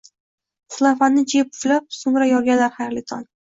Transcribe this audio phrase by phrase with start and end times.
[0.75, 3.27] Selofanni ichiga puflab, so'ngra yorganlar, xayrli tong!